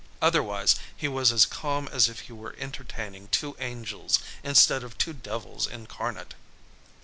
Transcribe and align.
Otherwise 0.19 0.77
he 0.97 1.07
was 1.07 1.31
as 1.31 1.45
calm 1.45 1.87
as 1.89 2.09
if 2.09 2.21
he 2.21 2.33
were 2.33 2.55
entertaining 2.57 3.27
two 3.27 3.55
angels 3.59 4.17
instead 4.43 4.83
of 4.83 4.97
two 4.97 5.13
devils 5.13 5.67
incarnate. 5.67 6.33